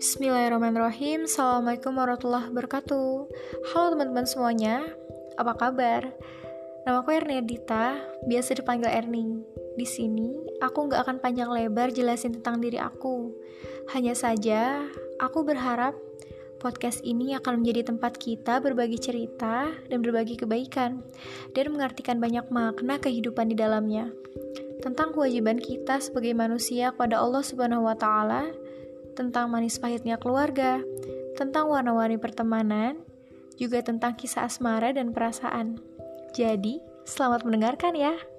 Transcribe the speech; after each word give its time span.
Bismillahirrahmanirrahim 0.00 1.28
Assalamualaikum 1.28 1.92
warahmatullahi 2.00 2.48
wabarakatuh 2.48 3.28
Halo 3.76 3.86
teman-teman 3.92 4.24
semuanya 4.24 4.88
Apa 5.36 5.52
kabar? 5.60 6.16
Nama 6.88 7.04
aku 7.04 7.12
Erni 7.12 7.44
Dita, 7.44 7.92
biasa 8.24 8.56
dipanggil 8.56 8.88
Erni. 8.88 9.44
Di 9.76 9.84
sini, 9.84 10.32
aku 10.64 10.88
nggak 10.88 11.04
akan 11.04 11.16
panjang 11.20 11.52
lebar 11.52 11.92
jelasin 11.92 12.40
tentang 12.40 12.56
diri 12.64 12.80
aku. 12.80 13.36
Hanya 13.92 14.16
saja, 14.16 14.80
aku 15.20 15.44
berharap 15.44 15.92
Podcast 16.62 17.02
ini 17.02 17.34
akan 17.34 17.66
menjadi 17.66 17.90
tempat 17.90 18.22
kita 18.22 18.62
berbagi 18.62 18.94
cerita 18.94 19.66
dan 19.90 19.98
berbagi 19.98 20.38
kebaikan, 20.38 21.02
dan 21.58 21.74
mengartikan 21.74 22.22
banyak 22.22 22.46
makna 22.54 23.02
kehidupan 23.02 23.50
di 23.50 23.58
dalamnya. 23.58 24.14
Tentang 24.78 25.10
kewajiban 25.10 25.58
kita 25.58 25.98
sebagai 25.98 26.38
manusia 26.38 26.94
kepada 26.94 27.18
Allah 27.18 27.42
Subhanahu 27.42 27.82
wa 27.90 27.98
Ta'ala, 27.98 28.46
tentang 29.18 29.50
manis 29.50 29.82
pahitnya 29.82 30.14
keluarga, 30.22 30.78
tentang 31.34 31.66
warna-warni 31.66 32.22
pertemanan, 32.22 32.94
juga 33.58 33.82
tentang 33.82 34.14
kisah 34.14 34.46
asmara 34.46 34.94
dan 34.94 35.10
perasaan. 35.10 35.82
Jadi, 36.38 36.78
selamat 37.02 37.42
mendengarkan 37.42 37.98
ya! 37.98 38.31